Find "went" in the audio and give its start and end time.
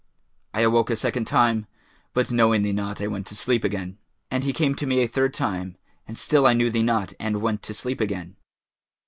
3.05-3.27, 7.43-7.61